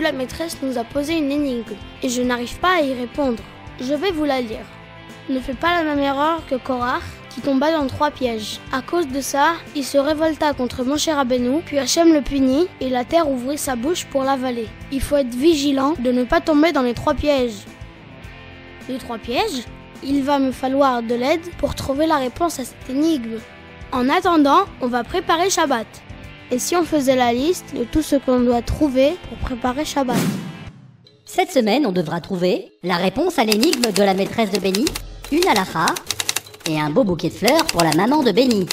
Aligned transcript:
La 0.00 0.10
maîtresse 0.10 0.56
nous 0.62 0.78
a 0.78 0.84
posé 0.84 1.16
une 1.16 1.30
énigme 1.30 1.76
et 2.02 2.08
je 2.08 2.22
n'arrive 2.22 2.58
pas 2.58 2.78
à 2.78 2.80
y 2.80 2.92
répondre. 2.92 3.42
Je 3.80 3.94
vais 3.94 4.10
vous 4.10 4.24
la 4.24 4.40
lire. 4.40 4.64
Ne 5.28 5.38
fais 5.38 5.54
pas 5.54 5.76
la 5.76 5.84
même 5.84 6.00
erreur 6.00 6.44
que 6.50 6.56
Korah 6.56 6.98
qui 7.30 7.40
tomba 7.40 7.70
dans 7.70 7.86
trois 7.86 8.10
pièges. 8.10 8.58
À 8.72 8.82
cause 8.82 9.06
de 9.06 9.20
ça, 9.20 9.52
il 9.76 9.84
se 9.84 9.98
révolta 9.98 10.54
contre 10.54 10.84
mon 10.84 10.96
cher 10.96 11.20
Abenou, 11.20 11.62
puis 11.64 11.78
Hachem 11.78 12.12
le 12.12 12.20
punit 12.20 12.66
et 12.80 12.88
la 12.88 13.04
terre 13.04 13.30
ouvrit 13.30 13.58
sa 13.58 13.76
bouche 13.76 14.06
pour 14.06 14.24
l'avaler. 14.24 14.66
Il 14.90 15.00
faut 15.00 15.16
être 15.16 15.34
vigilant 15.34 15.94
de 16.00 16.10
ne 16.10 16.24
pas 16.24 16.40
tomber 16.40 16.72
dans 16.72 16.82
les 16.82 16.94
trois 16.94 17.14
pièges. 17.14 17.64
Les 18.88 18.98
trois 18.98 19.18
pièges? 19.18 19.64
Il 20.02 20.24
va 20.24 20.40
me 20.40 20.50
falloir 20.50 21.02
de 21.02 21.14
l'aide 21.14 21.46
pour 21.58 21.76
trouver 21.76 22.06
la 22.06 22.16
réponse 22.16 22.58
à 22.58 22.64
cette 22.64 22.90
énigme. 22.90 23.38
En 23.92 24.08
attendant, 24.08 24.64
on 24.80 24.88
va 24.88 25.04
préparer 25.04 25.48
Shabbat. 25.48 25.86
Et 26.52 26.58
si 26.58 26.76
on 26.76 26.84
faisait 26.84 27.16
la 27.16 27.32
liste 27.32 27.74
de 27.74 27.84
tout 27.84 28.02
ce 28.02 28.14
qu'on 28.14 28.40
doit 28.40 28.60
trouver 28.60 29.16
pour 29.30 29.38
préparer 29.38 29.86
Shabbat 29.86 30.18
Cette 31.24 31.50
semaine, 31.50 31.86
on 31.86 31.92
devra 31.92 32.20
trouver 32.20 32.74
la 32.82 32.96
réponse 32.96 33.38
à 33.38 33.44
l'énigme 33.44 33.90
de 33.90 34.02
la 34.02 34.12
maîtresse 34.12 34.50
de 34.50 34.60
Benny, 34.60 34.84
une 35.32 35.48
alaha 35.48 35.86
et 36.68 36.78
un 36.78 36.90
beau 36.90 37.04
bouquet 37.04 37.30
de 37.30 37.34
fleurs 37.34 37.64
pour 37.64 37.82
la 37.82 37.94
maman 37.94 38.22
de 38.22 38.32
Benny. 38.32 38.66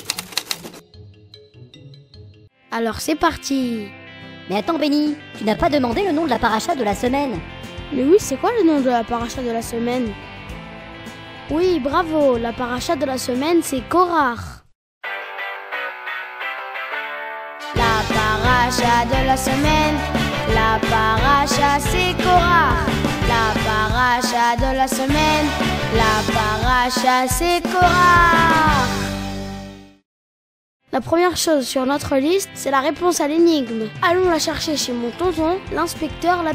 Alors 2.70 3.00
c'est 3.00 3.16
parti 3.16 3.86
Mais 4.50 4.58
attends 4.58 4.78
Benny, 4.78 5.16
tu 5.38 5.46
n'as 5.46 5.56
pas 5.56 5.70
demandé 5.70 6.04
le 6.04 6.12
nom 6.12 6.26
de 6.26 6.30
la 6.30 6.38
paracha 6.38 6.76
de 6.76 6.84
la 6.84 6.96
semaine 6.96 7.40
Mais 7.94 8.04
oui, 8.04 8.18
c'est 8.20 8.36
quoi 8.36 8.52
le 8.60 8.68
nom 8.68 8.82
de 8.82 8.90
la 8.90 9.06
paracha 9.06 9.42
de 9.42 9.52
la 9.52 9.62
semaine? 9.62 10.12
Oui, 11.50 11.80
bravo, 11.80 12.38
la 12.38 12.52
paracha 12.52 12.98
de 12.98 13.06
la 13.06 13.18
semaine 13.18 13.62
c'est 13.64 13.88
Korah. 13.88 14.59
Paracha 18.60 19.06
de 19.06 19.26
la 19.26 19.38
semaine, 19.38 19.96
la 20.54 20.80
paracha 20.90 21.80
c'est 21.80 22.14
Korah. 22.22 22.76
La 23.34 23.54
paracha 23.66 24.56
de 24.58 24.78
la 24.78 24.88
semaine, 24.88 25.48
la 25.96 26.34
paracha 26.34 27.28
c'est 27.30 27.62
Korah. 27.64 28.86
La 30.92 31.00
première 31.00 31.38
chose 31.38 31.66
sur 31.66 31.86
notre 31.86 32.18
liste, 32.18 32.50
c'est 32.54 32.72
la 32.72 32.82
réponse 32.82 33.22
à 33.22 33.28
l'énigme. 33.30 33.88
Allons 34.02 34.30
la 34.30 34.40
chercher 34.40 34.76
chez 34.76 34.92
mon 34.92 35.12
tonton, 35.12 35.58
l'inspecteur 35.74 36.44
La 36.44 36.54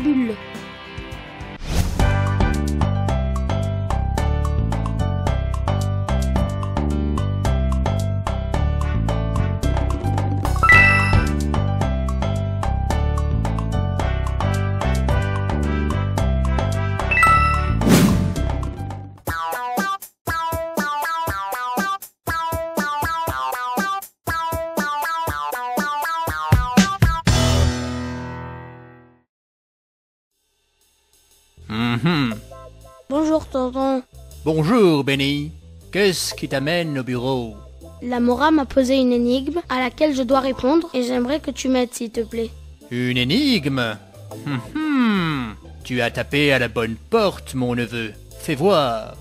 Bonjour, 34.44 35.04
Benny. 35.04 35.52
Qu'est-ce 35.90 36.34
qui 36.34 36.48
t'amène 36.48 36.98
au 36.98 37.02
bureau? 37.02 37.56
La 38.02 38.20
Mora 38.20 38.50
m'a 38.50 38.66
posé 38.66 38.96
une 38.96 39.12
énigme 39.12 39.60
à 39.70 39.78
laquelle 39.80 40.14
je 40.14 40.22
dois 40.22 40.40
répondre 40.40 40.86
et 40.92 41.02
j'aimerais 41.02 41.40
que 41.40 41.50
tu 41.50 41.68
m'aides 41.70 41.94
s'il 41.94 42.10
te 42.10 42.20
plaît. 42.20 42.50
Une 42.90 43.16
énigme? 43.16 43.96
Mhm. 44.44 45.54
Tu 45.82 46.02
as 46.02 46.10
tapé 46.10 46.52
à 46.52 46.58
la 46.58 46.68
bonne 46.68 46.96
porte, 47.08 47.54
mon 47.54 47.74
neveu. 47.74 48.12
Fais 48.38 48.54
voir. 48.54 49.14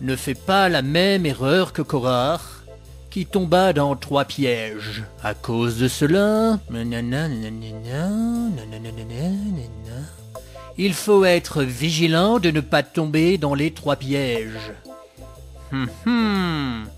Ne 0.00 0.16
fais 0.16 0.34
pas 0.34 0.70
la 0.70 0.80
même 0.80 1.26
erreur 1.26 1.74
que 1.74 1.82
Korah, 1.82 2.40
qui 3.10 3.26
tomba 3.26 3.74
dans 3.74 3.94
trois 3.94 4.24
pièges. 4.24 5.04
À 5.22 5.34
cause 5.34 5.78
de 5.78 5.88
cela, 5.88 6.58
nanana, 6.70 7.28
nanana, 7.28 8.08
nanana, 8.56 8.90
nanana, 8.90 10.00
il 10.78 10.94
faut 10.94 11.24
être 11.24 11.62
vigilant 11.64 12.38
de 12.38 12.50
ne 12.50 12.60
pas 12.60 12.84
tomber 12.84 13.36
dans 13.36 13.54
les 13.54 13.72
trois 13.72 13.96
pièges. 13.96 14.72
Hum, 15.72 15.88
hum. 16.06 16.88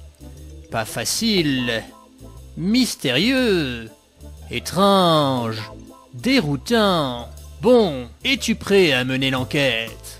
Pas 0.71 0.85
facile, 0.85 1.83
mystérieux, 2.57 3.89
étrange, 4.51 5.61
déroutant. 6.15 7.29
Bon, 7.63 8.07
es-tu 8.25 8.55
prêt 8.55 8.93
à 8.93 9.05
mener 9.05 9.31
l'enquête? 9.31 10.19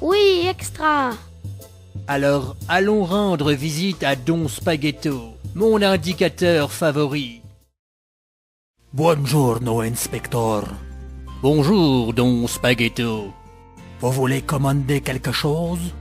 Oui, 0.00 0.46
extra. 0.48 1.10
Alors 2.08 2.56
allons 2.68 3.04
rendre 3.04 3.52
visite 3.52 4.02
à 4.02 4.16
Don 4.16 4.48
Spaghetto, 4.48 5.34
mon 5.54 5.80
indicateur 5.80 6.72
favori. 6.72 7.40
Buongiorno, 8.92 9.80
inspecteur. 9.80 10.64
Bonjour, 11.44 12.14
Don 12.14 12.46
Spaghetto. 12.48 13.30
Vous 14.00 14.12
voulez 14.12 14.40
commander 14.40 15.02
quelque 15.02 15.30
chose? 15.30 15.92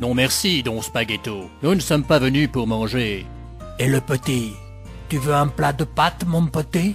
Non 0.00 0.14
merci, 0.14 0.62
Don 0.62 0.80
Spaghetto. 0.80 1.50
Nous 1.60 1.74
ne 1.74 1.80
sommes 1.80 2.04
pas 2.04 2.20
venus 2.20 2.48
pour 2.52 2.68
manger. 2.68 3.26
Et 3.80 3.88
le 3.88 4.00
petit 4.00 4.52
Tu 5.08 5.18
veux 5.18 5.34
un 5.34 5.48
plat 5.48 5.72
de 5.72 5.82
pâtes, 5.82 6.24
mon 6.24 6.46
petit? 6.46 6.94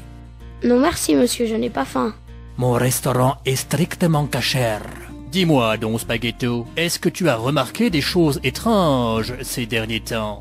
Non 0.64 0.80
merci 0.80 1.16
monsieur, 1.16 1.48
je 1.48 1.56
n'ai 1.56 1.70
pas 1.70 1.84
faim. 1.84 2.16
Mon 2.56 2.72
restaurant 2.72 3.40
est 3.44 3.58
strictement 3.58 4.26
cachère. 4.26 4.88
Dis-moi, 5.30 5.76
Don 5.76 5.98
Spaghetto, 5.98 6.66
est-ce 6.78 7.00
que 7.00 7.10
tu 7.10 7.28
as 7.28 7.36
remarqué 7.36 7.90
des 7.90 8.00
choses 8.00 8.40
étranges 8.42 9.34
ces 9.42 9.66
derniers 9.66 10.00
temps? 10.00 10.40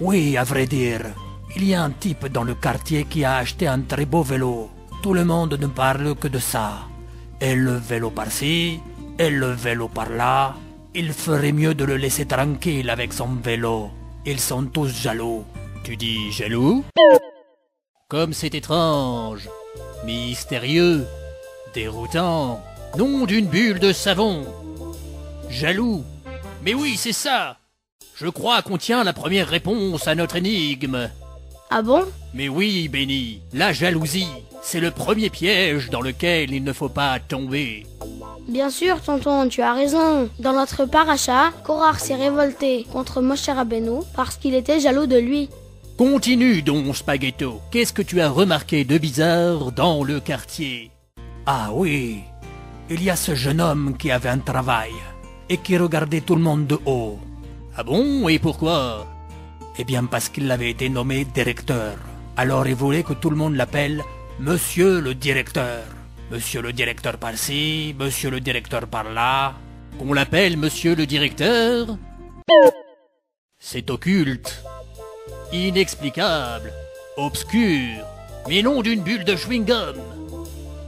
Oui, 0.00 0.38
à 0.38 0.44
vrai 0.44 0.64
dire, 0.64 1.02
il 1.56 1.64
y 1.64 1.74
a 1.74 1.82
un 1.82 1.90
type 1.90 2.28
dans 2.28 2.44
le 2.44 2.54
quartier 2.54 3.04
qui 3.04 3.22
a 3.22 3.36
acheté 3.36 3.66
un 3.66 3.80
très 3.80 4.06
beau 4.06 4.22
vélo. 4.22 4.70
Tout 5.02 5.14
le 5.14 5.24
monde 5.24 5.54
ne 5.60 5.66
parle 5.66 6.14
que 6.14 6.28
de 6.28 6.38
ça. 6.38 6.88
Et 7.40 7.54
le 7.54 7.76
vélo 7.76 8.10
par-ci, 8.10 8.80
et 9.18 9.30
le 9.30 9.50
vélo 9.52 9.88
par-là. 9.88 10.54
Il 10.94 11.12
ferait 11.12 11.52
mieux 11.52 11.74
de 11.74 11.84
le 11.84 11.96
laisser 11.96 12.26
tranquille 12.26 12.90
avec 12.90 13.12
son 13.12 13.28
vélo. 13.42 13.90
Ils 14.24 14.40
sont 14.40 14.64
tous 14.64 14.88
jaloux. 14.88 15.44
Tu 15.84 15.96
dis 15.96 16.32
jaloux? 16.32 16.84
Comme 18.08 18.32
c'est 18.32 18.54
étrange, 18.54 19.48
mystérieux, 20.04 21.06
déroutant, 21.74 22.62
nom 22.96 23.26
d'une 23.26 23.46
bulle 23.46 23.78
de 23.78 23.92
savon. 23.92 24.44
Jaloux. 25.50 26.04
Mais 26.62 26.74
oui, 26.74 26.96
c'est 26.96 27.12
ça. 27.12 27.58
Je 28.14 28.28
crois 28.28 28.62
qu'on 28.62 28.78
tient 28.78 29.04
la 29.04 29.12
première 29.12 29.48
réponse 29.48 30.08
à 30.08 30.14
notre 30.14 30.36
énigme. 30.36 31.10
Ah 31.70 31.82
bon? 31.82 32.04
Mais 32.32 32.48
oui, 32.48 32.88
Benny, 32.88 33.42
la 33.52 33.72
jalousie, 33.72 34.28
c'est 34.66 34.80
le 34.80 34.90
premier 34.90 35.30
piège 35.30 35.90
dans 35.90 36.00
lequel 36.00 36.52
il 36.52 36.64
ne 36.64 36.72
faut 36.72 36.88
pas 36.88 37.20
tomber. 37.20 37.86
Bien 38.48 38.68
sûr, 38.68 39.00
tonton, 39.00 39.48
tu 39.48 39.62
as 39.62 39.72
raison. 39.72 40.28
Dans 40.40 40.54
notre 40.54 40.86
paracha, 40.86 41.52
Korah 41.62 41.96
s'est 41.96 42.16
révolté 42.16 42.84
contre 42.92 43.22
Moshe 43.22 43.48
Rabbeinu 43.48 44.00
parce 44.16 44.34
qu'il 44.36 44.56
était 44.56 44.80
jaloux 44.80 45.06
de 45.06 45.18
lui. 45.18 45.48
Continue, 45.96 46.62
Don 46.62 46.92
Spaghetto. 46.92 47.60
Qu'est-ce 47.70 47.92
que 47.92 48.02
tu 48.02 48.20
as 48.20 48.28
remarqué 48.28 48.84
de 48.84 48.98
bizarre 48.98 49.70
dans 49.70 50.02
le 50.02 50.18
quartier? 50.18 50.90
Ah 51.46 51.68
oui, 51.72 52.22
il 52.90 53.04
y 53.04 53.08
a 53.08 53.14
ce 53.14 53.36
jeune 53.36 53.60
homme 53.60 53.96
qui 53.96 54.10
avait 54.10 54.30
un 54.30 54.38
travail 54.38 54.90
et 55.48 55.58
qui 55.58 55.78
regardait 55.78 56.22
tout 56.22 56.34
le 56.34 56.42
monde 56.42 56.66
de 56.66 56.78
haut. 56.86 57.20
Ah 57.76 57.84
bon 57.84 58.26
Et 58.28 58.40
pourquoi? 58.40 59.06
Eh 59.78 59.84
bien 59.84 60.06
parce 60.06 60.28
qu'il 60.28 60.50
avait 60.50 60.70
été 60.70 60.88
nommé 60.88 61.24
directeur. 61.24 61.96
Alors 62.36 62.66
il 62.66 62.74
voulait 62.74 63.04
que 63.04 63.12
tout 63.12 63.30
le 63.30 63.36
monde 63.36 63.54
l'appelle 63.54 64.02
Monsieur 64.38 65.00
le 65.00 65.14
directeur. 65.14 65.82
Monsieur 66.30 66.60
le 66.60 66.72
directeur 66.72 67.16
par-ci, 67.16 67.94
monsieur 67.98 68.28
le 68.28 68.40
directeur 68.40 68.86
par-là. 68.86 69.54
Qu'on 69.98 70.12
l'appelle 70.12 70.58
Monsieur 70.58 70.94
le 70.94 71.06
directeur 71.06 71.96
C'est 73.58 73.88
occulte, 73.88 74.62
inexplicable, 75.54 76.70
obscur, 77.16 78.04
mais 78.46 78.60
non 78.60 78.82
d'une 78.82 79.00
bulle 79.02 79.24
de 79.24 79.36
chewing-gum. 79.36 79.96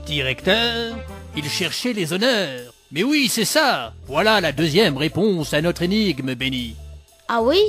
Directeur, 0.05 0.95
il 1.35 1.49
cherchait 1.49 1.93
les 1.93 2.13
honneurs. 2.13 2.71
Mais 2.91 3.03
oui, 3.03 3.29
c'est 3.29 3.45
ça. 3.45 3.93
Voilà 4.05 4.41
la 4.41 4.51
deuxième 4.51 4.97
réponse 4.97 5.55
à 5.55 5.61
notre 5.61 5.81
énigme, 5.81 6.35
Benny. 6.35 6.75
Ah 7.27 7.41
oui? 7.41 7.59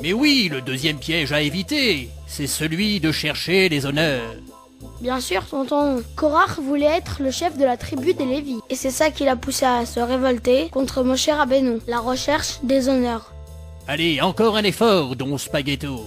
Mais 0.00 0.14
oui, 0.14 0.48
le 0.50 0.62
deuxième 0.62 0.98
piège 0.98 1.32
à 1.32 1.42
éviter, 1.42 2.08
c'est 2.26 2.46
celui 2.46 3.00
de 3.00 3.12
chercher 3.12 3.68
les 3.68 3.84
honneurs. 3.84 4.36
Bien 5.00 5.20
sûr, 5.20 5.44
tonton. 5.46 6.02
Korah 6.16 6.46
voulait 6.60 6.86
être 6.86 7.22
le 7.22 7.30
chef 7.30 7.56
de 7.56 7.64
la 7.64 7.76
tribu 7.76 8.14
des 8.14 8.24
Lévis. 8.24 8.60
Et 8.70 8.74
c'est 8.74 8.90
ça 8.90 9.10
qui 9.10 9.24
l'a 9.24 9.36
poussé 9.36 9.64
à 9.64 9.86
se 9.86 10.00
révolter 10.00 10.68
contre 10.70 11.02
Moshe 11.02 11.28
Rabbeinu, 11.28 11.78
la 11.86 12.00
recherche 12.00 12.58
des 12.62 12.88
honneurs. 12.88 13.32
Allez, 13.86 14.20
encore 14.20 14.56
un 14.56 14.64
effort, 14.64 15.16
Don 15.16 15.38
Spaghetto. 15.38 16.06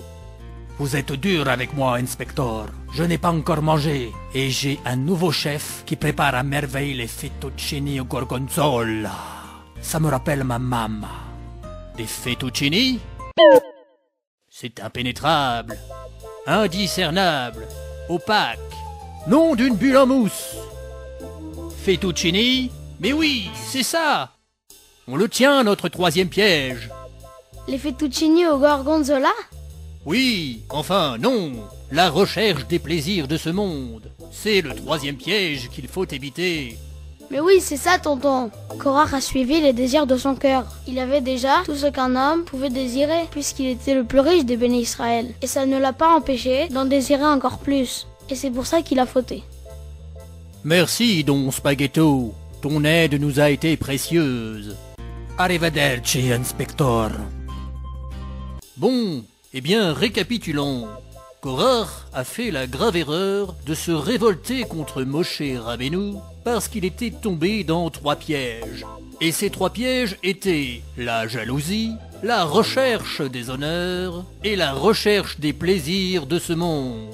Vous 0.78 0.96
êtes 0.96 1.12
dur 1.14 1.48
avec 1.48 1.74
moi, 1.76 1.96
inspecteur. 1.96 2.66
Je 2.94 3.04
n'ai 3.04 3.18
pas 3.18 3.32
encore 3.32 3.62
mangé 3.62 4.12
et 4.34 4.50
j'ai 4.50 4.80
un 4.86 4.96
nouveau 4.96 5.32
chef 5.32 5.84
qui 5.86 5.96
prépare 5.96 6.36
à 6.36 6.44
merveille 6.44 6.94
les 6.94 7.08
fettuccini 7.08 8.00
au 8.00 8.06
gorgonzola. 8.06 9.12
Ça 9.82 10.00
me 10.00 10.10
rappelle 10.10 10.44
ma 10.44 10.60
maman. 10.60 11.08
Des 11.98 12.06
fettuccini? 12.06 13.00
C'est 14.50 14.80
impénétrable, 14.80 15.78
indiscernable, 16.46 17.68
opaque, 18.12 18.60
nom 19.28 19.56
d'une 19.56 19.76
bulle 19.76 19.98
en 19.98 20.06
mousse. 20.06 20.56
Fettuccini? 21.84 22.70
Mais 23.00 23.14
oui, 23.14 23.50
c'est 23.56 23.84
ça 23.84 24.32
On 25.08 25.16
le 25.16 25.30
tient, 25.30 25.64
notre 25.64 25.90
troisième 25.90 26.30
piège. 26.30 26.90
Les 27.68 27.78
fettuccini 27.78 28.46
au 28.48 28.58
gorgonzola? 28.60 29.32
Oui, 30.06 30.62
enfin 30.70 31.18
non 31.20 31.52
La 31.92 32.10
recherche 32.10 32.68
des 32.68 32.80
plaisirs 32.80 33.28
de 33.28 33.38
ce 33.38 33.50
monde. 33.50 34.12
C'est 34.32 34.62
le 34.62 34.76
troisième 34.76 35.18
piège 35.18 35.70
qu'il 35.70 35.88
faut 35.88 36.06
éviter. 36.06 36.78
Mais 37.32 37.40
oui, 37.40 37.62
c'est 37.62 37.78
ça, 37.78 37.98
tonton. 37.98 38.52
Korach 38.78 39.14
a 39.14 39.22
suivi 39.22 39.62
les 39.62 39.72
désirs 39.72 40.06
de 40.06 40.18
son 40.18 40.36
cœur. 40.36 40.66
Il 40.86 41.00
avait 41.00 41.22
déjà 41.22 41.62
tout 41.64 41.76
ce 41.76 41.88
qu'un 41.88 42.14
homme 42.18 42.44
pouvait 42.44 42.70
désirer, 42.70 43.22
puisqu'il 43.32 43.68
était 43.68 43.94
le 43.94 44.04
plus 44.04 44.20
riche 44.20 44.44
des 44.44 44.58
bénis 44.58 44.82
Israël. 44.82 45.28
Et 45.42 45.48
ça 45.48 45.66
ne 45.66 45.78
l'a 45.78 45.94
pas 45.94 46.14
empêché 46.14 46.68
d'en 46.68 46.84
désirer 46.84 47.24
encore 47.24 47.60
plus. 47.60 48.06
Et 48.30 48.36
c'est 48.36 48.52
pour 48.52 48.66
ça 48.66 48.82
qu'il 48.82 49.00
a 49.00 49.06
fauté. 49.06 49.44
Merci, 50.66 51.24
Don 51.24 51.50
Spaghetto. 51.52 52.34
Ton 52.62 52.84
aide 52.84 53.14
nous 53.14 53.40
a 53.40 53.50
été 53.50 53.78
précieuse. 53.78 54.76
Arrivederci, 55.38 56.34
inspecteur. 56.34 57.12
Bon, 58.76 59.24
eh 59.54 59.62
bien, 59.62 59.94
récapitulons. 59.94 60.88
Korach 61.42 62.06
a 62.14 62.24
fait 62.24 62.52
la 62.52 62.68
grave 62.68 62.96
erreur 62.96 63.56
de 63.66 63.74
se 63.74 63.90
révolter 63.92 64.62
contre 64.62 65.02
Moshe 65.02 65.42
Rabbeinu 65.58 66.14
parce 66.44 66.68
qu'il 66.68 66.86
était 66.86 67.10
tombé 67.10 67.64
dans 67.64 67.90
trois 67.90 68.16
pièges. 68.16 68.86
Et 69.22 69.32
ces 69.32 69.50
trois 69.50 69.72
pièges 69.72 70.18
étaient 70.22 70.84
la 70.98 71.28
jalousie, 71.28 71.94
la 72.22 72.46
recherche 72.46 73.22
des 73.22 73.50
honneurs 73.50 74.24
et 74.44 74.56
la 74.56 74.72
recherche 74.74 75.40
des 75.40 75.52
plaisirs 75.52 76.28
de 76.28 76.38
ce 76.38 76.54
monde. 76.54 77.10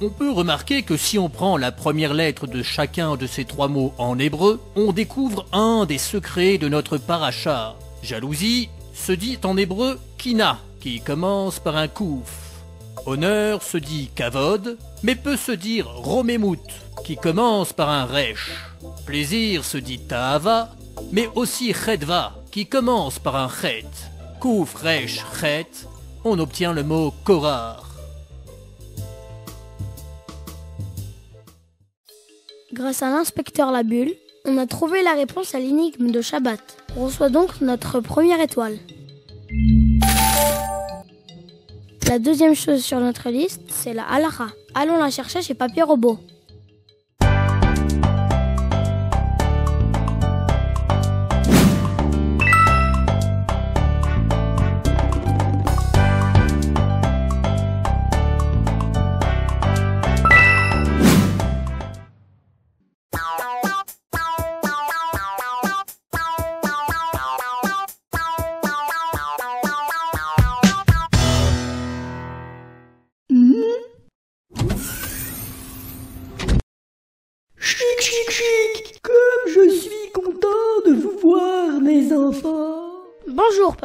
On 0.00 0.08
peut 0.08 0.32
remarquer 0.32 0.82
que 0.82 0.96
si 0.96 1.18
on 1.18 1.28
prend 1.28 1.58
la 1.58 1.70
première 1.70 2.14
lettre 2.14 2.46
de 2.46 2.62
chacun 2.62 3.16
de 3.16 3.26
ces 3.26 3.44
trois 3.44 3.68
mots 3.68 3.92
en 3.98 4.18
hébreu, 4.18 4.58
on 4.74 4.92
découvre 4.92 5.44
un 5.52 5.84
des 5.84 5.98
secrets 5.98 6.56
de 6.56 6.70
notre 6.70 6.96
paracha. 6.96 7.76
Jalousie 8.02 8.70
se 8.94 9.12
dit 9.12 9.38
en 9.44 9.58
hébreu 9.58 9.98
kina, 10.16 10.60
qui 10.80 11.02
commence 11.02 11.58
par 11.58 11.76
un 11.76 11.88
kouf. 11.88 12.45
Honneur 13.06 13.62
se 13.62 13.78
dit 13.78 14.10
kavod, 14.16 14.78
mais 15.04 15.14
peut 15.14 15.36
se 15.36 15.52
dire 15.52 15.88
romemut, 15.88 16.58
qui 17.04 17.16
commence 17.16 17.72
par 17.72 17.88
un 17.88 18.04
resh. 18.04 18.50
Plaisir 19.06 19.64
se 19.64 19.78
dit 19.78 20.00
ta'ava, 20.00 20.70
mais 21.12 21.28
aussi 21.36 21.72
chedva, 21.72 22.34
qui 22.50 22.66
commence 22.66 23.20
par 23.20 23.36
un 23.36 23.48
chet. 23.48 23.86
Kouf, 24.40 24.74
resh, 24.74 25.24
chet, 25.40 25.70
on 26.24 26.36
obtient 26.40 26.72
le 26.72 26.82
mot 26.82 27.14
korar. 27.22 27.84
Grâce 32.72 33.02
à 33.02 33.10
l'inspecteur 33.10 33.70
La 33.70 33.84
Bulle, 33.84 34.14
on 34.44 34.58
a 34.58 34.66
trouvé 34.66 35.04
la 35.04 35.14
réponse 35.14 35.54
à 35.54 35.60
l'énigme 35.60 36.10
de 36.10 36.20
Shabbat. 36.20 36.76
On 36.96 37.04
reçoit 37.04 37.30
donc 37.30 37.60
notre 37.60 38.00
première 38.00 38.40
étoile. 38.40 38.78
La 42.16 42.20
deuxième 42.20 42.54
chose 42.54 42.82
sur 42.82 42.98
notre 42.98 43.28
liste, 43.28 43.60
c'est 43.68 43.92
la 43.92 44.04
halakha. 44.04 44.46
Allons 44.74 44.96
la 44.96 45.10
chercher 45.10 45.42
chez 45.42 45.52
Papier 45.52 45.82
Robot. 45.82 46.18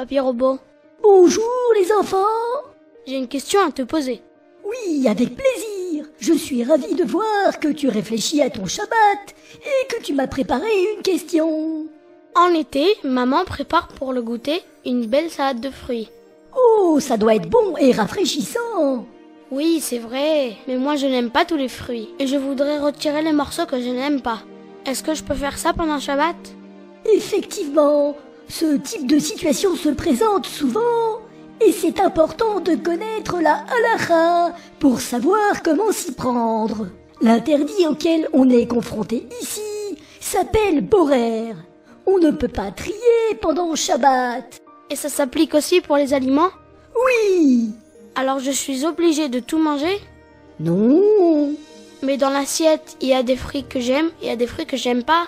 Bonjour 0.02 0.08
Papier 0.08 0.20
Robot. 0.20 0.60
Bonjour, 1.04 1.74
les 1.80 1.92
enfants 1.92 2.26
J'ai 3.06 3.18
une 3.18 3.28
question 3.28 3.60
à 3.64 3.72
te 3.72 3.84
poser. 3.84 4.24
Oui, 4.66 5.08
avec 5.08 5.36
plaisir 5.36 6.06
Je 6.20 6.34
suis 6.34 6.64
ravi 6.64 6.96
de 6.96 7.04
voir 7.04 7.60
que 7.60 7.68
tu 7.68 7.88
réfléchis 7.88 8.42
à 8.42 8.50
ton 8.50 8.66
Shabbat 8.66 9.36
et 9.64 9.88
que 9.88 10.02
tu 10.02 10.16
m'as 10.16 10.26
préparé 10.26 10.70
une 10.96 11.04
question. 11.04 11.86
En 12.36 12.52
été, 12.56 12.96
maman 13.04 13.46
prépare 13.46 13.90
pour 13.90 14.12
le 14.12 14.24
goûter 14.24 14.64
une 14.88 15.06
belle 15.06 15.30
salade 15.30 15.62
de 15.62 15.70
fruits. 15.70 16.10
Oh, 16.58 17.00
ça 17.00 17.18
doit 17.18 17.36
être 17.36 17.50
bon 17.50 17.78
et 17.78 17.92
rafraîchissant 17.92 19.06
Oui, 19.52 19.82
c'est 19.82 20.00
vrai, 20.00 20.58
mais 20.68 20.78
moi 20.78 20.96
je 20.96 21.06
n'aime 21.06 21.30
pas 21.30 21.46
tous 21.46 21.58
les 21.58 21.70
fruits 21.70 22.10
et 22.18 22.26
je 22.26 22.38
voudrais 22.38 22.80
retirer 22.80 23.22
les 23.22 23.34
morceaux 23.34 23.68
que 23.68 23.80
je 23.80 23.90
n'aime 23.90 24.22
pas. 24.22 24.42
Est-ce 24.88 25.04
que 25.04 25.14
je 25.14 25.24
peux 25.24 25.36
faire 25.36 25.60
ça 25.60 25.74
pendant 25.74 26.00
Shabbat? 26.00 26.38
Effectivement, 27.14 28.16
ce 28.52 28.76
type 28.76 29.08
de 29.08 29.18
situation 29.18 29.76
se 29.76 29.90
présente 29.90 30.46
souvent 30.46 31.22
et 31.66 31.72
c'est 31.72 32.02
important 32.02 32.60
de 32.60 32.76
connaître 32.76 33.40
la 33.40 33.64
halakha 33.66 34.56
pour 34.78 35.00
savoir 35.00 35.64
comment 35.64 35.92
s'y 35.92 36.12
prendre. 36.12 36.88
L'interdit 37.22 37.88
auquel 37.88 38.28
on 38.34 38.50
est 38.50 38.68
confronté 38.68 39.28
ici 39.42 39.62
s'appelle 40.20 40.82
borer. 40.82 41.54
On 42.06 42.18
ne 42.18 42.32
peut 42.32 42.50
pas 42.50 42.72
trier 42.72 43.36
pendant 43.42 43.74
Shabbat. 43.76 44.62
Et 44.90 44.96
ça 44.98 45.08
s'applique 45.08 45.54
aussi 45.54 45.80
pour 45.80 45.96
les 45.96 46.14
aliments? 46.14 46.52
Oui 47.06 47.70
Alors 48.16 48.40
je 48.40 48.52
suis 48.52 48.86
obligée 48.86 49.30
de 49.30 49.40
tout 49.40 49.60
manger? 49.60 49.98
Non 50.60 51.54
Mais 52.04 52.18
dans 52.18 52.30
l'assiette, 52.30 52.98
il 53.00 53.08
y 53.08 53.14
a 53.14 53.24
des 53.24 53.38
fruits 53.38 53.66
que 53.68 53.80
j'aime 53.80 54.08
et 54.22 54.26
il 54.26 54.28
y 54.28 54.32
a 54.32 54.36
des 54.36 54.48
fruits 54.48 54.66
que 54.66 54.78
j'aime 54.78 55.04
pas. 55.04 55.28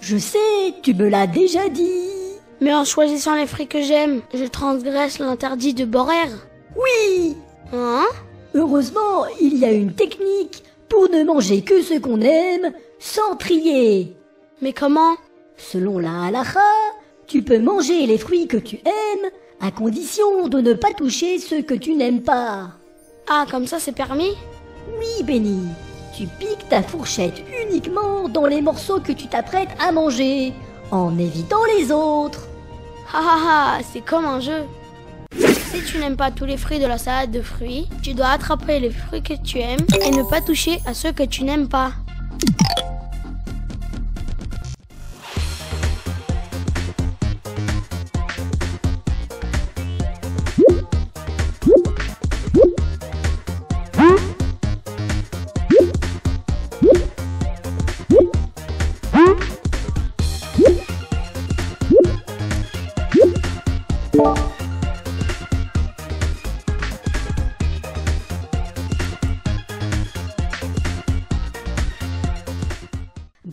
Je 0.00 0.16
sais, 0.16 0.74
tu 0.82 0.94
me 0.94 1.08
l'as 1.08 1.26
déjà 1.26 1.68
dit. 1.68 2.21
Mais 2.62 2.72
en 2.72 2.84
choisissant 2.84 3.34
les 3.34 3.48
fruits 3.48 3.66
que 3.66 3.82
j'aime, 3.82 4.20
je 4.32 4.44
transgresse 4.44 5.18
l'interdit 5.18 5.74
de 5.74 5.84
borer. 5.84 6.14
Oui 6.76 7.36
Hein? 7.72 8.04
Heureusement, 8.54 9.26
il 9.40 9.56
y 9.56 9.64
a 9.64 9.72
une 9.72 9.92
technique 9.92 10.62
pour 10.88 11.08
ne 11.10 11.24
manger 11.24 11.62
que 11.62 11.82
ce 11.82 11.98
qu'on 11.98 12.20
aime 12.20 12.72
sans 13.00 13.34
trier. 13.34 14.14
Mais 14.60 14.72
comment? 14.72 15.16
Selon 15.56 15.98
la 15.98 16.26
halakha, 16.26 16.60
tu 17.26 17.42
peux 17.42 17.58
manger 17.58 18.06
les 18.06 18.18
fruits 18.18 18.46
que 18.46 18.58
tu 18.58 18.76
aimes 18.84 19.30
à 19.60 19.72
condition 19.72 20.46
de 20.46 20.60
ne 20.60 20.74
pas 20.74 20.92
toucher 20.92 21.40
ceux 21.40 21.62
que 21.62 21.74
tu 21.74 21.96
n'aimes 21.96 22.22
pas. 22.22 22.68
Ah, 23.28 23.44
comme 23.50 23.66
ça 23.66 23.80
c'est 23.80 23.90
permis? 23.90 24.36
Oui, 25.00 25.24
Benny, 25.24 25.66
tu 26.16 26.28
piques 26.38 26.68
ta 26.68 26.82
fourchette 26.82 27.42
uniquement 27.66 28.28
dans 28.28 28.46
les 28.46 28.62
morceaux 28.62 29.00
que 29.00 29.12
tu 29.12 29.26
t'apprêtes 29.26 29.74
à 29.80 29.90
manger, 29.90 30.52
en 30.92 31.18
évitant 31.18 31.64
les 31.76 31.90
autres. 31.90 32.48
Ha 33.10 33.18
ha 33.18 33.78
c'est 33.82 34.00
comme 34.00 34.24
un 34.24 34.40
jeu. 34.40 34.64
Si 35.36 35.82
tu 35.84 35.98
n'aimes 35.98 36.16
pas 36.16 36.30
tous 36.30 36.44
les 36.44 36.56
fruits 36.56 36.78
de 36.78 36.86
la 36.86 36.98
salade 36.98 37.30
de 37.30 37.40
fruits, 37.40 37.88
tu 38.02 38.12
dois 38.12 38.28
attraper 38.28 38.78
les 38.80 38.90
fruits 38.90 39.22
que 39.22 39.34
tu 39.42 39.58
aimes 39.58 39.86
et 40.04 40.10
ne 40.10 40.22
pas 40.22 40.40
toucher 40.40 40.80
à 40.86 40.92
ceux 40.92 41.12
que 41.12 41.22
tu 41.22 41.44
n'aimes 41.44 41.68
pas. 41.68 41.92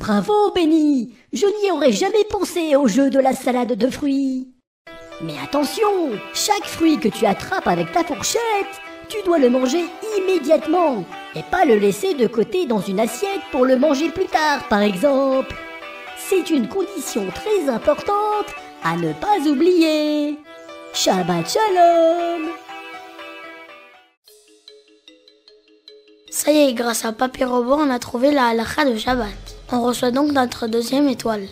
Bravo, 0.09 0.51
Benny 0.55 1.13
Je 1.31 1.45
n'y 1.45 1.69
aurais 1.69 1.91
jamais 1.91 2.23
pensé 2.31 2.75
au 2.75 2.87
jeu 2.87 3.11
de 3.11 3.19
la 3.19 3.33
salade 3.33 3.73
de 3.73 3.89
fruits. 3.91 4.47
Mais 5.21 5.35
attention, 5.43 5.87
chaque 6.33 6.65
fruit 6.65 6.97
que 6.97 7.09
tu 7.09 7.27
attrapes 7.27 7.67
avec 7.67 7.91
ta 7.91 8.03
fourchette 8.03 8.81
tu 9.07 9.17
dois 9.23 9.37
le 9.37 9.51
manger 9.51 9.85
immédiatement 10.17 11.05
et 11.35 11.43
pas 11.43 11.63
le 11.63 11.75
laisser 11.75 12.15
de 12.15 12.25
côté 12.25 12.65
dans 12.65 12.79
une 12.79 12.99
assiette 12.99 13.41
pour 13.51 13.65
le 13.65 13.77
manger 13.77 14.09
plus 14.09 14.25
tard, 14.25 14.67
par 14.67 14.81
exemple. 14.81 15.55
C'est 16.17 16.49
une 16.49 16.67
condition 16.67 17.27
très 17.29 17.69
importante 17.69 18.47
à 18.83 18.97
ne 18.97 19.13
pas 19.13 19.37
oublier. 19.47 20.39
Shabbat 20.93 21.47
Shalom 21.47 22.49
Ça 26.31 26.51
y 26.51 26.69
est, 26.69 26.73
grâce 26.73 27.05
à 27.05 27.11
Papy 27.11 27.43
Robot, 27.43 27.77
on 27.77 27.91
a 27.91 27.99
trouvé 27.99 28.31
la 28.31 28.47
halakha 28.47 28.85
de 28.85 28.97
Shabbat. 28.97 29.58
On 29.71 29.81
reçoit 29.81 30.09
donc 30.09 30.31
notre 30.31 30.65
deuxième 30.65 31.07
étoile. 31.07 31.45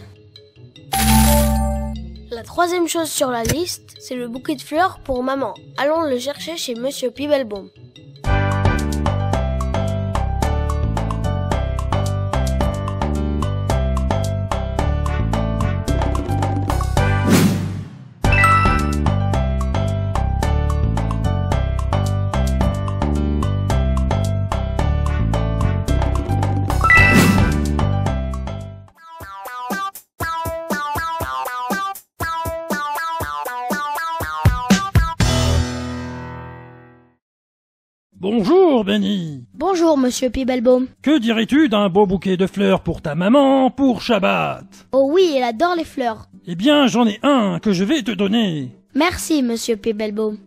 La 2.31 2.41
troisième 2.41 2.87
chose 2.87 3.09
sur 3.09 3.29
la 3.29 3.43
liste, 3.43 3.95
c'est 3.99 4.15
le 4.15 4.27
bouquet 4.27 4.55
de 4.55 4.61
fleurs 4.61 4.99
pour 5.03 5.21
maman. 5.21 5.53
Allons 5.77 6.01
le 6.01 6.17
chercher 6.17 6.57
chez 6.57 6.73
Monsieur 6.73 7.11
Pibelbaum. 7.11 7.69
Bonjour, 39.53 39.97
Monsieur 39.97 40.29
Pibelbaum. 40.29 40.87
Que 41.01 41.19
dirais-tu 41.19 41.69
d'un 41.69 41.89
beau 41.89 42.05
bouquet 42.05 42.37
de 42.37 42.47
fleurs 42.47 42.81
pour 42.81 43.01
ta 43.01 43.15
maman 43.15 43.69
pour 43.69 44.01
Shabbat? 44.01 44.65
Oh 44.91 45.09
oui, 45.13 45.33
elle 45.35 45.43
adore 45.43 45.75
les 45.75 45.83
fleurs. 45.83 46.27
Eh 46.45 46.55
bien, 46.55 46.87
j'en 46.87 47.05
ai 47.05 47.19
un 47.23 47.59
que 47.59 47.73
je 47.73 47.83
vais 47.83 48.01
te 48.01 48.11
donner. 48.11 48.71
Merci, 48.95 49.43
Monsieur 49.43 49.75
Pibelbaum. 49.75 50.37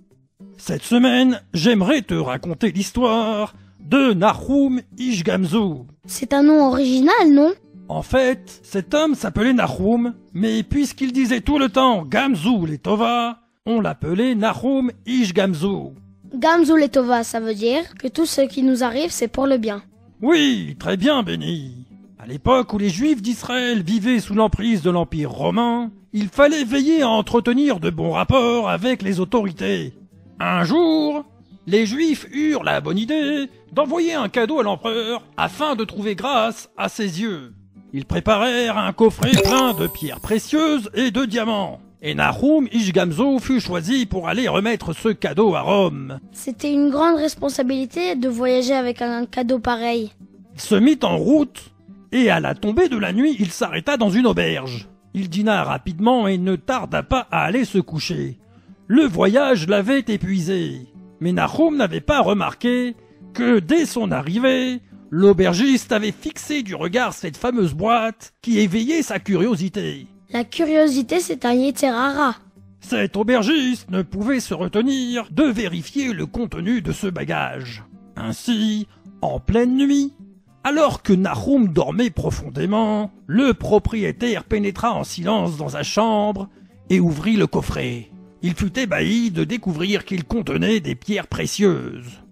Cette 0.58 0.82
semaine, 0.82 1.40
j'aimerais 1.54 2.02
te 2.02 2.14
raconter 2.14 2.72
l'histoire 2.72 3.54
de 3.80 4.12
Nahum 4.12 4.80
Ishgamzu. 4.98 5.86
C'est 6.06 6.32
un 6.32 6.42
nom 6.42 6.66
original, 6.68 7.30
non? 7.30 7.52
En 7.88 8.02
fait, 8.02 8.60
cet 8.62 8.94
homme 8.94 9.14
s'appelait 9.14 9.52
Nahum, 9.52 10.14
mais 10.32 10.62
puisqu'il 10.62 11.12
disait 11.12 11.40
tout 11.40 11.58
le 11.58 11.68
temps 11.68 12.04
Gamzu 12.04 12.66
les 12.66 12.78
Tova, 12.78 13.40
on 13.66 13.80
l'appelait 13.80 14.34
Nahum 14.34 14.90
Ishgamzu. 15.06 15.92
Gamzu 16.34 16.78
Letova, 16.78 17.24
ça 17.24 17.40
veut 17.40 17.54
dire 17.54 17.94
que 17.98 18.08
tout 18.08 18.26
ce 18.26 18.42
qui 18.42 18.62
nous 18.62 18.84
arrive, 18.84 19.10
c'est 19.10 19.28
pour 19.28 19.46
le 19.46 19.58
bien. 19.58 19.82
Oui, 20.22 20.76
très 20.78 20.96
bien, 20.96 21.22
Béni. 21.22 21.86
À 22.18 22.26
l'époque 22.26 22.72
où 22.72 22.78
les 22.78 22.90
Juifs 22.90 23.22
d'Israël 23.22 23.82
vivaient 23.82 24.20
sous 24.20 24.34
l'emprise 24.34 24.82
de 24.82 24.90
l'Empire 24.90 25.30
romain, 25.30 25.90
il 26.12 26.28
fallait 26.28 26.64
veiller 26.64 27.02
à 27.02 27.08
entretenir 27.08 27.80
de 27.80 27.90
bons 27.90 28.12
rapports 28.12 28.68
avec 28.68 29.02
les 29.02 29.20
autorités. 29.20 29.92
Un 30.38 30.64
jour, 30.64 31.24
les 31.66 31.86
Juifs 31.86 32.26
eurent 32.32 32.64
la 32.64 32.80
bonne 32.80 32.98
idée 32.98 33.48
d'envoyer 33.72 34.14
un 34.14 34.28
cadeau 34.28 34.60
à 34.60 34.62
l'empereur 34.62 35.22
afin 35.36 35.76
de 35.76 35.84
trouver 35.84 36.14
grâce 36.14 36.68
à 36.76 36.88
ses 36.88 37.20
yeux. 37.20 37.54
Ils 37.92 38.04
préparèrent 38.04 38.78
un 38.78 38.92
coffret 38.92 39.32
plein 39.42 39.72
de 39.74 39.86
pierres 39.86 40.20
précieuses 40.20 40.90
et 40.94 41.10
de 41.10 41.24
diamants. 41.24 41.80
Et 42.02 42.14
Nahum 42.14 42.66
Ishgamzo 42.72 43.38
fut 43.40 43.60
choisi 43.60 44.06
pour 44.06 44.26
aller 44.26 44.48
remettre 44.48 44.94
ce 44.94 45.10
cadeau 45.10 45.54
à 45.54 45.60
Rome. 45.60 46.18
C'était 46.32 46.72
une 46.72 46.88
grande 46.88 47.16
responsabilité 47.16 48.16
de 48.16 48.28
voyager 48.28 48.72
avec 48.72 49.02
un 49.02 49.26
cadeau 49.26 49.58
pareil. 49.58 50.10
Il 50.54 50.60
se 50.60 50.74
mit 50.74 50.98
en 51.02 51.18
route, 51.18 51.72
et 52.10 52.30
à 52.30 52.40
la 52.40 52.54
tombée 52.54 52.88
de 52.88 52.96
la 52.96 53.12
nuit, 53.12 53.36
il 53.38 53.50
s'arrêta 53.50 53.98
dans 53.98 54.08
une 54.08 54.26
auberge. 54.26 54.88
Il 55.12 55.28
dîna 55.28 55.62
rapidement 55.62 56.26
et 56.26 56.38
ne 56.38 56.56
tarda 56.56 57.02
pas 57.02 57.28
à 57.30 57.44
aller 57.44 57.66
se 57.66 57.78
coucher. 57.78 58.38
Le 58.86 59.04
voyage 59.04 59.68
l'avait 59.68 60.04
épuisé. 60.08 60.86
Mais 61.20 61.32
Nahum 61.32 61.76
n'avait 61.76 62.00
pas 62.00 62.22
remarqué 62.22 62.96
que 63.34 63.58
dès 63.58 63.84
son 63.84 64.10
arrivée, 64.10 64.80
l'aubergiste 65.10 65.92
avait 65.92 66.12
fixé 66.12 66.62
du 66.62 66.74
regard 66.74 67.12
cette 67.12 67.36
fameuse 67.36 67.74
boîte 67.74 68.32
qui 68.40 68.58
éveillait 68.58 69.02
sa 69.02 69.18
curiosité. 69.18 70.06
La 70.32 70.44
curiosité, 70.44 71.18
c'est 71.18 71.44
un 71.44 71.54
Yeterara. 71.54 72.36
Cet 72.80 73.16
aubergiste 73.16 73.90
ne 73.90 74.02
pouvait 74.02 74.40
se 74.40 74.54
retenir 74.54 75.28
de 75.30 75.42
vérifier 75.42 76.12
le 76.12 76.26
contenu 76.26 76.82
de 76.82 76.92
ce 76.92 77.08
bagage. 77.08 77.84
Ainsi, 78.16 78.86
en 79.22 79.40
pleine 79.40 79.76
nuit, 79.76 80.14
alors 80.62 81.02
que 81.02 81.12
Nahum 81.12 81.68
dormait 81.68 82.10
profondément, 82.10 83.10
le 83.26 83.54
propriétaire 83.54 84.44
pénétra 84.44 84.92
en 84.92 85.04
silence 85.04 85.56
dans 85.56 85.70
sa 85.70 85.82
chambre 85.82 86.48
et 86.90 87.00
ouvrit 87.00 87.36
le 87.36 87.46
coffret. 87.46 88.10
Il 88.42 88.54
fut 88.54 88.78
ébahi 88.78 89.30
de 89.30 89.44
découvrir 89.44 90.04
qu'il 90.04 90.24
contenait 90.24 90.80
des 90.80 90.94
pierres 90.94 91.26
précieuses. 91.26 92.22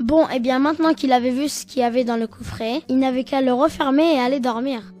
Bon, 0.00 0.28
et 0.28 0.40
bien 0.40 0.58
maintenant 0.58 0.94
qu'il 0.94 1.12
avait 1.12 1.30
vu 1.30 1.48
ce 1.48 1.66
qu'il 1.66 1.82
y 1.82 1.84
avait 1.84 2.04
dans 2.04 2.16
le 2.16 2.26
coffret, 2.26 2.82
il 2.88 2.98
n'avait 2.98 3.24
qu'à 3.24 3.40
le 3.40 3.52
refermer 3.52 4.14
et 4.14 4.20
aller 4.20 4.40
dormir. 4.40 4.92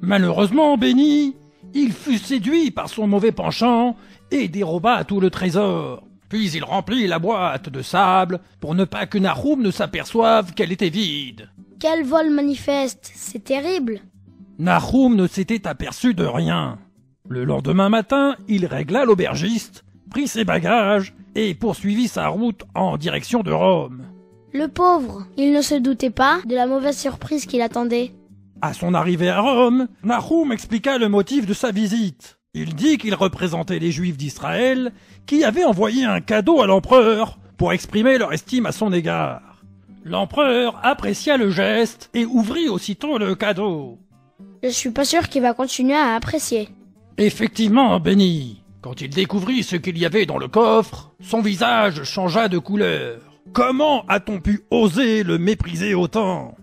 Malheureusement, 0.00 0.76
Béni, 0.76 1.36
il 1.74 1.92
fut 1.92 2.18
séduit 2.18 2.70
par 2.70 2.88
son 2.88 3.06
mauvais 3.06 3.32
penchant 3.32 3.96
et 4.30 4.48
déroba 4.48 5.04
tout 5.04 5.20
le 5.20 5.30
trésor. 5.30 6.04
Puis 6.28 6.50
il 6.52 6.64
remplit 6.64 7.06
la 7.06 7.18
boîte 7.18 7.68
de 7.68 7.82
sable 7.82 8.40
pour 8.60 8.74
ne 8.74 8.84
pas 8.84 9.06
que 9.06 9.18
Nahum 9.18 9.62
ne 9.62 9.70
s'aperçoive 9.70 10.54
qu'elle 10.54 10.72
était 10.72 10.88
vide. 10.88 11.50
Quel 11.78 12.04
vol 12.04 12.30
manifeste, 12.30 13.12
c'est 13.14 13.44
terrible. 13.44 14.00
Nahum 14.58 15.16
ne 15.16 15.26
s'était 15.26 15.66
aperçu 15.66 16.14
de 16.14 16.24
rien. 16.24 16.78
Le 17.28 17.44
lendemain 17.44 17.88
matin, 17.88 18.36
il 18.48 18.66
régla 18.66 19.04
l'aubergiste, 19.04 19.84
prit 20.10 20.28
ses 20.28 20.44
bagages 20.44 21.14
et 21.34 21.54
poursuivit 21.54 22.08
sa 22.08 22.28
route 22.28 22.62
en 22.74 22.96
direction 22.96 23.42
de 23.42 23.52
Rome. 23.52 24.04
Le 24.52 24.68
pauvre, 24.68 25.26
il 25.36 25.52
ne 25.52 25.62
se 25.62 25.74
doutait 25.74 26.10
pas 26.10 26.40
de 26.46 26.54
la 26.54 26.66
mauvaise 26.66 26.98
surprise 26.98 27.46
qui 27.46 27.58
l'attendait. 27.58 28.12
À 28.64 28.74
son 28.74 28.94
arrivée 28.94 29.28
à 29.28 29.40
Rome, 29.40 29.88
Nahum 30.04 30.52
expliqua 30.52 30.96
le 30.96 31.08
motif 31.08 31.46
de 31.46 31.52
sa 31.52 31.72
visite. 31.72 32.38
Il 32.54 32.76
dit 32.76 32.96
qu'il 32.96 33.16
représentait 33.16 33.80
les 33.80 33.90
Juifs 33.90 34.16
d'Israël 34.16 34.92
qui 35.26 35.42
avaient 35.42 35.64
envoyé 35.64 36.04
un 36.04 36.20
cadeau 36.20 36.62
à 36.62 36.68
l'empereur 36.68 37.40
pour 37.56 37.72
exprimer 37.72 38.18
leur 38.18 38.32
estime 38.32 38.66
à 38.66 38.70
son 38.70 38.92
égard. 38.92 39.64
L'empereur 40.04 40.78
apprécia 40.84 41.36
le 41.36 41.50
geste 41.50 42.08
et 42.14 42.24
ouvrit 42.24 42.68
aussitôt 42.68 43.18
le 43.18 43.34
cadeau. 43.34 43.98
Je 44.62 44.68
suis 44.68 44.90
pas 44.90 45.04
sûr 45.04 45.28
qu'il 45.28 45.42
va 45.42 45.54
continuer 45.54 45.96
à 45.96 46.14
apprécier. 46.14 46.68
Effectivement, 47.18 47.98
Benny, 47.98 48.62
quand 48.80 49.00
il 49.00 49.10
découvrit 49.10 49.64
ce 49.64 49.74
qu'il 49.74 49.98
y 49.98 50.06
avait 50.06 50.26
dans 50.26 50.38
le 50.38 50.46
coffre, 50.46 51.12
son 51.20 51.40
visage 51.40 52.04
changea 52.04 52.46
de 52.46 52.58
couleur. 52.58 53.18
Comment 53.52 54.04
a-t-on 54.06 54.40
pu 54.40 54.60
oser 54.70 55.24
le 55.24 55.38
mépriser 55.38 55.94
autant? 55.94 56.54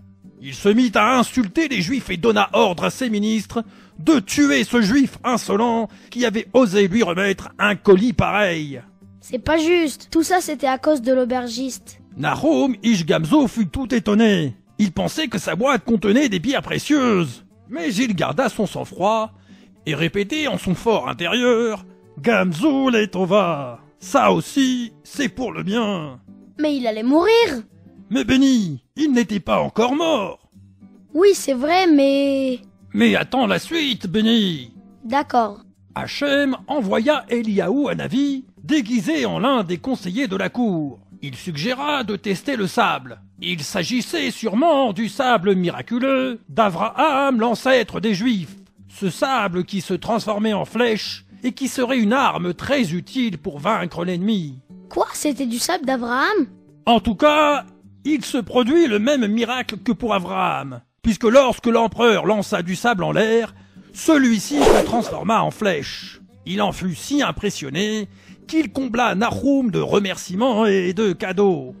Il 0.42 0.54
se 0.54 0.70
mit 0.70 0.90
à 0.94 1.18
insulter 1.18 1.68
les 1.68 1.82
Juifs 1.82 2.08
et 2.08 2.16
donna 2.16 2.48
ordre 2.54 2.84
à 2.84 2.90
ses 2.90 3.10
ministres 3.10 3.62
de 3.98 4.20
tuer 4.20 4.64
ce 4.64 4.80
Juif 4.80 5.18
insolent 5.22 5.88
qui 6.10 6.24
avait 6.24 6.48
osé 6.54 6.88
lui 6.88 7.02
remettre 7.02 7.50
un 7.58 7.76
colis 7.76 8.14
pareil. 8.14 8.80
C'est 9.20 9.38
pas 9.38 9.58
juste. 9.58 10.08
Tout 10.10 10.22
ça, 10.22 10.40
c'était 10.40 10.66
à 10.66 10.78
cause 10.78 11.02
de 11.02 11.12
l'aubergiste. 11.12 12.00
Nahum 12.16 12.74
Ishgamzo 12.82 13.48
fut 13.48 13.66
tout 13.66 13.94
étonné. 13.94 14.56
Il 14.78 14.92
pensait 14.92 15.28
que 15.28 15.38
sa 15.38 15.56
boîte 15.56 15.84
contenait 15.84 16.30
des 16.30 16.40
pierres 16.40 16.62
précieuses. 16.62 17.44
Mais 17.68 17.92
il 17.92 18.14
garda 18.14 18.48
son 18.48 18.66
sang-froid 18.66 19.32
et 19.84 19.94
répétait 19.94 20.46
en 20.46 20.56
son 20.56 20.74
fort 20.74 21.08
intérieur 21.08 21.84
Gamzu 22.18 22.90
Letova. 22.90 23.80
Ça 23.98 24.32
aussi, 24.32 24.94
c'est 25.04 25.28
pour 25.28 25.52
le 25.52 25.62
bien. 25.62 26.18
Mais 26.58 26.76
il 26.76 26.86
allait 26.86 27.02
mourir. 27.02 27.62
Mais 28.10 28.24
Benny, 28.24 28.82
il 28.96 29.12
n'était 29.12 29.38
pas 29.38 29.60
encore 29.60 29.94
mort. 29.94 30.50
Oui, 31.14 31.28
c'est 31.34 31.54
vrai, 31.54 31.86
mais... 31.86 32.58
Mais 32.92 33.14
attends 33.14 33.46
la 33.46 33.60
suite, 33.60 34.08
Benny. 34.08 34.72
D'accord. 35.04 35.60
Hachem 35.94 36.56
envoya 36.66 37.24
Eliaou 37.28 37.88
à 37.88 37.94
Navi, 37.94 38.44
déguisé 38.64 39.26
en 39.26 39.38
l'un 39.38 39.62
des 39.62 39.78
conseillers 39.78 40.26
de 40.26 40.36
la 40.36 40.48
cour. 40.48 40.98
Il 41.22 41.36
suggéra 41.36 42.02
de 42.02 42.16
tester 42.16 42.56
le 42.56 42.66
sable. 42.66 43.20
Il 43.40 43.62
s'agissait 43.62 44.30
sûrement 44.30 44.92
du 44.92 45.08
sable 45.08 45.54
miraculeux 45.54 46.40
d'Avraham, 46.48 47.38
l'ancêtre 47.38 48.00
des 48.00 48.14
Juifs. 48.14 48.56
Ce 48.88 49.08
sable 49.08 49.64
qui 49.64 49.80
se 49.80 49.94
transformait 49.94 50.52
en 50.52 50.64
flèche 50.64 51.24
et 51.44 51.52
qui 51.52 51.68
serait 51.68 51.98
une 51.98 52.12
arme 52.12 52.54
très 52.54 52.92
utile 52.92 53.38
pour 53.38 53.60
vaincre 53.60 54.04
l'ennemi. 54.04 54.58
Quoi 54.88 55.06
C'était 55.12 55.46
du 55.46 55.58
sable 55.58 55.86
d'Abraham 55.86 56.46
En 56.86 57.00
tout 57.00 57.14
cas, 57.14 57.64
il 58.04 58.24
se 58.24 58.38
produit 58.38 58.86
le 58.86 58.98
même 58.98 59.26
miracle 59.26 59.76
que 59.78 59.92
pour 59.92 60.14
Abraham, 60.14 60.80
puisque 61.02 61.24
lorsque 61.24 61.66
l'empereur 61.66 62.26
lança 62.26 62.62
du 62.62 62.76
sable 62.76 63.04
en 63.04 63.12
l'air, 63.12 63.54
celui-ci 63.92 64.58
se 64.58 64.84
transforma 64.84 65.42
en 65.42 65.50
flèche. 65.50 66.20
Il 66.46 66.62
en 66.62 66.72
fut 66.72 66.94
si 66.94 67.22
impressionné 67.22 68.08
qu'il 68.46 68.72
combla 68.72 69.14
Nahum 69.14 69.70
de 69.70 69.80
remerciements 69.80 70.66
et 70.66 70.92
de 70.92 71.12
cadeaux. 71.12 71.74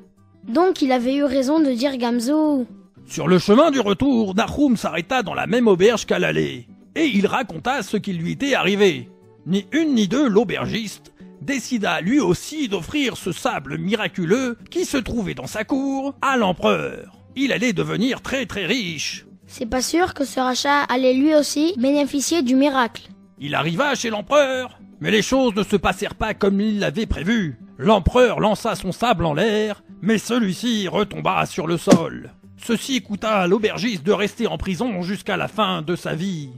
Donc 0.46 0.82
il 0.82 0.92
avait 0.92 1.16
eu 1.16 1.24
raison 1.24 1.60
de 1.60 1.72
dire 1.72 1.96
Gamzo. 1.96 2.66
Sur 3.06 3.26
le 3.26 3.38
chemin 3.38 3.70
du 3.70 3.80
retour, 3.80 4.34
Nahum 4.34 4.76
s'arrêta 4.76 5.22
dans 5.22 5.34
la 5.34 5.46
même 5.46 5.68
auberge 5.68 6.06
qu'à 6.06 6.18
l'aller, 6.18 6.68
et 6.94 7.06
il 7.06 7.26
raconta 7.26 7.82
ce 7.82 7.96
qui 7.96 8.12
lui 8.12 8.32
était 8.32 8.54
arrivé. 8.54 9.08
Ni 9.46 9.66
une 9.72 9.94
ni 9.94 10.06
deux, 10.06 10.28
l'aubergiste 10.28 11.12
décida 11.50 12.00
lui 12.00 12.20
aussi 12.20 12.68
d'offrir 12.68 13.16
ce 13.16 13.32
sable 13.32 13.76
miraculeux 13.76 14.56
qui 14.70 14.84
se 14.84 14.96
trouvait 14.96 15.34
dans 15.34 15.48
sa 15.48 15.64
cour 15.64 16.14
à 16.22 16.36
l'empereur. 16.36 17.18
Il 17.34 17.50
allait 17.50 17.72
devenir 17.72 18.22
très 18.22 18.46
très 18.46 18.66
riche. 18.66 19.26
C'est 19.48 19.66
pas 19.66 19.82
sûr 19.82 20.14
que 20.14 20.24
ce 20.24 20.38
rachat 20.38 20.84
allait 20.84 21.12
lui 21.12 21.34
aussi 21.34 21.74
bénéficier 21.76 22.42
du 22.42 22.54
miracle. 22.54 23.08
Il 23.40 23.56
arriva 23.56 23.96
chez 23.96 24.10
l'empereur, 24.10 24.78
mais 25.00 25.10
les 25.10 25.22
choses 25.22 25.56
ne 25.56 25.64
se 25.64 25.74
passèrent 25.74 26.14
pas 26.14 26.34
comme 26.34 26.60
il 26.60 26.78
l'avait 26.78 27.06
prévu. 27.06 27.58
L'empereur 27.78 28.38
lança 28.38 28.76
son 28.76 28.92
sable 28.92 29.24
en 29.24 29.34
l'air, 29.34 29.82
mais 30.02 30.18
celui-ci 30.18 30.86
retomba 30.86 31.46
sur 31.46 31.66
le 31.66 31.78
sol. 31.78 32.30
Ceci 32.58 33.02
coûta 33.02 33.38
à 33.38 33.46
l'aubergiste 33.48 34.04
de 34.04 34.12
rester 34.12 34.46
en 34.46 34.56
prison 34.56 35.02
jusqu'à 35.02 35.36
la 35.36 35.48
fin 35.48 35.82
de 35.82 35.96
sa 35.96 36.14
vie. 36.14 36.50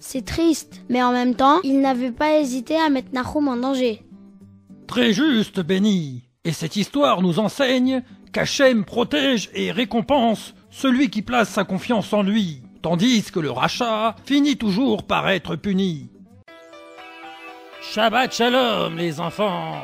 C'est 0.00 0.24
triste, 0.24 0.82
mais 0.88 1.00
en 1.00 1.12
même 1.12 1.36
temps, 1.36 1.60
il 1.62 1.80
n'avait 1.80 2.10
pas 2.10 2.40
hésité 2.40 2.74
à 2.74 2.88
mettre 2.88 3.12
Nahum 3.12 3.46
en 3.46 3.56
danger. 3.56 4.02
Très 4.92 5.14
juste, 5.14 5.60
Béni. 5.60 6.24
Et 6.44 6.52
cette 6.52 6.76
histoire 6.76 7.22
nous 7.22 7.38
enseigne 7.38 8.02
qu'Hachem 8.30 8.84
protège 8.84 9.48
et 9.54 9.72
récompense 9.72 10.52
celui 10.70 11.08
qui 11.08 11.22
place 11.22 11.48
sa 11.48 11.64
confiance 11.64 12.12
en 12.12 12.22
lui, 12.22 12.60
tandis 12.82 13.22
que 13.22 13.40
le 13.40 13.50
rachat 13.50 14.16
finit 14.26 14.58
toujours 14.58 15.04
par 15.04 15.30
être 15.30 15.56
puni. 15.56 16.10
Shabbat 17.80 18.34
Shalom, 18.34 18.98
les 18.98 19.18
enfants 19.18 19.80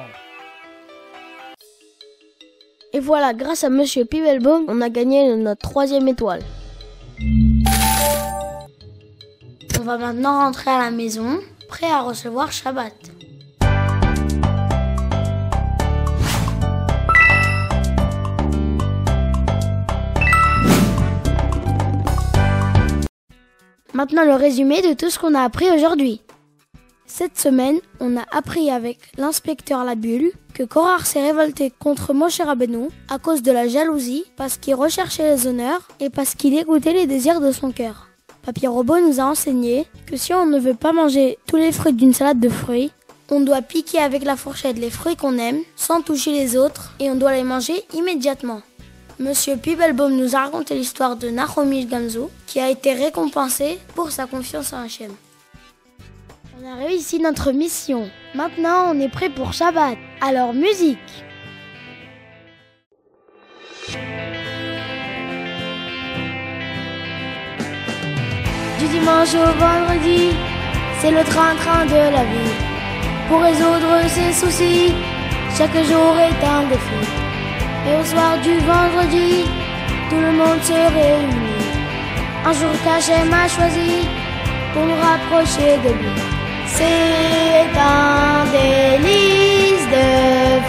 Et 2.93 3.01
voilà, 3.01 3.33
grâce 3.33 3.65
à 3.65 3.71
Monsieur 3.71 4.05
Pibelbaum, 4.05 4.67
on 4.69 4.83
a 4.83 4.91
gagné 4.91 5.35
notre 5.37 5.63
troisième 5.63 6.07
étoile. 6.07 6.43
On 9.81 9.85
va 9.85 9.97
maintenant 9.97 10.41
rentrer 10.41 10.71
à 10.71 10.81
la 10.81 10.91
maison, 10.91 11.39
prêt 11.67 11.91
à 11.91 12.03
recevoir 12.03 12.53
Shabbat. 12.53 13.18
Maintenant 23.99 24.25
le 24.25 24.35
résumé 24.35 24.81
de 24.81 24.93
tout 24.93 25.11
ce 25.11 25.19
qu'on 25.19 25.35
a 25.35 25.43
appris 25.43 25.69
aujourd'hui. 25.73 26.21
Cette 27.05 27.37
semaine, 27.37 27.81
on 27.99 28.17
a 28.17 28.23
appris 28.31 28.71
avec 28.71 29.01
l'inspecteur 29.17 29.83
Labulle 29.83 30.31
que 30.55 30.63
Korar 30.63 31.05
s'est 31.05 31.21
révolté 31.21 31.73
contre 31.81 32.15
Moshe 32.15 32.41
Rabbeinu 32.41 32.91
à 33.11 33.19
cause 33.19 33.43
de 33.43 33.51
la 33.51 33.67
jalousie, 33.67 34.23
parce 34.37 34.57
qu'il 34.57 34.77
recherchait 34.77 35.35
les 35.35 35.49
honneurs 35.49 35.89
et 35.99 36.11
parce 36.11 36.37
qu'il 36.37 36.57
écoutait 36.57 36.93
les 36.93 37.09
désirs 37.09 37.41
de 37.41 37.51
son 37.51 37.73
cœur. 37.73 38.07
Papier 38.43 38.69
Robot 38.69 39.01
nous 39.01 39.19
a 39.19 39.25
enseigné 39.25 39.89
que 40.07 40.17
si 40.17 40.33
on 40.33 40.47
ne 40.47 40.61
veut 40.61 40.75
pas 40.75 40.93
manger 40.93 41.37
tous 41.49 41.57
les 41.57 41.73
fruits 41.73 41.93
d'une 41.93 42.15
salade 42.15 42.39
de 42.39 42.49
fruits, 42.49 42.93
on 43.33 43.41
doit 43.41 43.63
piquer 43.63 43.99
avec 43.99 44.23
la 44.23 44.37
fourchette 44.37 44.79
les 44.79 44.91
fruits 44.91 45.17
qu'on 45.17 45.39
aime 45.39 45.59
sans 45.75 46.03
toucher 46.03 46.31
les 46.31 46.57
autres 46.57 46.95
et 47.01 47.11
on 47.11 47.17
doit 47.17 47.33
les 47.33 47.43
manger 47.43 47.83
immédiatement. 47.95 48.63
Monsieur 49.21 49.57
Pibelbaum 49.57 50.15
nous 50.15 50.37
a 50.37 50.43
raconté 50.43 50.77
l'histoire 50.77 51.17
de 51.17 51.29
Nahomish 51.29 51.89
Gamzo 51.89 52.31
qui 52.47 52.61
a 52.61 52.71
été 52.71 52.93
récompensé 52.93 53.81
pour 53.97 54.13
sa 54.13 54.27
confiance 54.27 54.73
en 54.73 54.85
Hachem. 54.85 55.11
On 56.61 56.65
a 56.65 56.77
réussi 56.77 57.19
notre 57.19 57.51
mission. 57.51 58.09
Maintenant, 58.37 58.93
on 58.95 59.01
est 59.01 59.09
prêt 59.09 59.29
pour 59.29 59.53
Shabbat. 59.53 59.99
Alors, 60.21 60.55
musique 60.55 60.99
Du 68.79 68.87
dimanche 68.87 69.35
au 69.35 69.59
vendredi, 69.59 70.31
c'est 71.01 71.11
le 71.11 71.25
train-train 71.25 71.87
de 71.87 72.13
la 72.15 72.25
vie. 72.25 72.55
Pour 73.29 73.41
résoudre 73.41 74.09
ses 74.09 74.33
soucis, 74.33 74.93
chaque 75.57 75.75
jour 75.75 76.17
est 76.21 76.47
un 76.47 76.69
défi. 76.69 77.18
Et 77.87 77.95
au 78.01 78.05
soir 78.05 78.39
du 78.43 78.55
vendredi, 78.59 79.45
tout 80.11 80.21
le 80.21 80.33
monde 80.33 80.63
se 80.63 80.73
réunit. 80.73 81.49
Un 82.45 82.53
jour 82.53 82.75
qu'Hachem 82.85 83.29
m'a 83.29 83.49
choisi 83.49 84.09
pour 84.73 84.85
nous 84.85 85.01
rapprocher 85.09 85.77
de 85.85 85.91
lui. 86.01 86.23
C'est 86.67 87.71
un 87.79 88.45
délice 88.57 89.87
de 89.97 90.09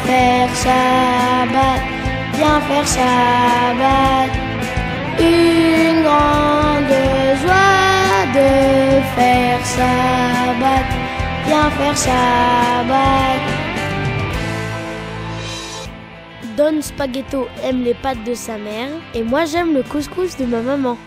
faire 0.05 0.49
Shabbat, 0.63 1.81
bien 2.37 2.57
faire 2.67 2.87
Shabbat. 2.95 4.31
Une 5.19 6.03
grande 6.07 6.95
joie 7.41 8.19
de 8.37 8.49
faire 9.15 9.61
Shabbat, 9.75 10.87
bien 11.47 11.69
faire 11.77 11.97
Shabbat. 12.05 13.58
Don 16.59 16.81
Spaghetto 16.81 17.47
aime 17.63 17.85
les 17.85 17.93
pâtes 17.93 18.25
de 18.25 18.33
sa 18.33 18.57
mère 18.57 18.89
et 19.15 19.23
moi 19.23 19.45
j'aime 19.45 19.73
le 19.73 19.81
couscous 19.81 20.35
de 20.35 20.43
ma 20.43 20.59
maman. 20.59 20.97